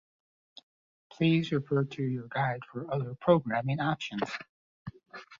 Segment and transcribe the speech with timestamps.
[1.11, 4.31] Please refer to your guide for other programming options.